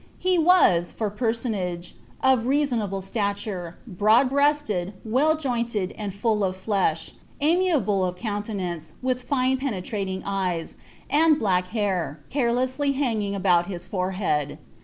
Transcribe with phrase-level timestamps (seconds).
[0.17, 1.91] «He was, for peraouage,
[2.23, 9.21] of reasonable fUlnre, broad breasted, well jainled, and full of flesh, amiable of caunWoaiMe, with
[9.21, 10.75] fine and penetrating eyes,
[11.07, 14.57] and black hair, carelessly hanging sboil hia forehead."'